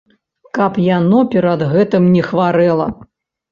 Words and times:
Каб 0.57 0.79
яно 0.85 1.19
перад 1.35 1.67
гэтым 1.75 2.09
не 2.17 2.27
хварэла. 2.31 2.91